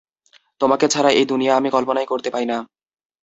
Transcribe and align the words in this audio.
তোমাকে 0.61 0.85
ছাড়া 0.87 1.09
এই 1.11 1.25
দুনিয়া 1.25 1.53
আমি 1.55 1.69
কল্পনাই 1.75 2.09
করতে 2.11 2.29
পাই 2.31 2.45
না! 2.45 2.57